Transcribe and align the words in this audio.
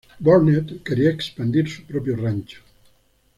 Burnett 0.19 0.81
quería 0.83 1.11
expandir 1.11 1.69
su 1.69 1.83
propio 1.83 2.15
rancho. 2.15 2.63